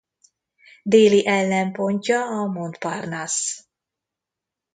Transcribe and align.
Déli 0.91 1.19
ellenpontja 1.35 2.19
a 2.35 2.39
Montparnasse. 2.53 3.51